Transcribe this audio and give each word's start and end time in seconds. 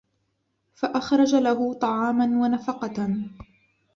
فَأَخْرَجَ 0.73 1.35
لَهُ 1.35 1.73
طَعَامًا 1.73 2.25
وَنَفَقَةً 2.41 3.29